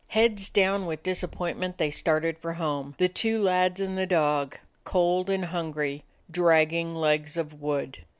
[0.07, 5.29] Heads down with disappointment, they started for home, the two lads and the dog, cold
[5.29, 7.99] and hungry, dragging legs of wood.